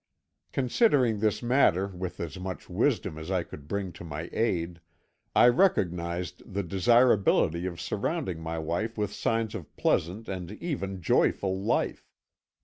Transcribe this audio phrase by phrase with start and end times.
[0.51, 4.79] "Considering this matter with as much wisdom as I could bring to my aid,
[5.35, 11.61] I recognised the desirability of surrounding my wife with signs of pleasant and even joyful
[11.63, 12.09] life.